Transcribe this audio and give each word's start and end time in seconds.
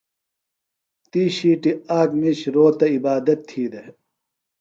تی 1.09 1.23
ݜِیٹی 1.35 1.71
آک 1.99 2.09
مِیش 2.19 2.39
روتہ 2.53 2.85
عبادت 2.95 3.39
تھی 3.49 3.63
دےۡ۔ 3.71 3.89